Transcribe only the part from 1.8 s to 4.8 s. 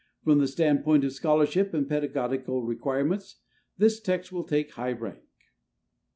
pedagogical requirements, this text will take